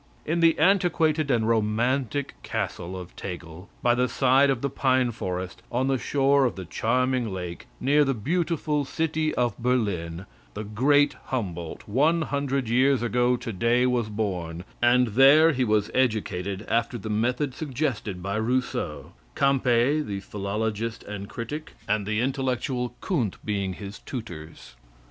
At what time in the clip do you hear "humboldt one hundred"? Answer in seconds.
11.25-12.67